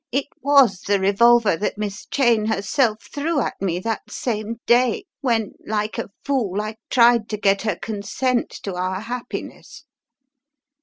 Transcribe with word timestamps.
It 0.11 0.25
was 0.41 0.81
the 0.81 0.99
revolver 0.99 1.55
that 1.57 1.77
Miss 1.77 2.07
Cheyne 2.07 2.45
herself 2.47 3.03
threw 3.13 3.39
at 3.39 3.61
me 3.61 3.77
that 3.81 4.09
same 4.09 4.55
day 4.65 5.05
when, 5.19 5.51
like 5.63 5.99
a 5.99 6.09
fool, 6.25 6.59
I 6.59 6.77
tried 6.89 7.29
to 7.29 7.37
get 7.37 7.61
her 7.61 7.75
consent 7.79 8.49
to 8.63 8.73
our 8.73 9.01
happiness. 9.01 9.83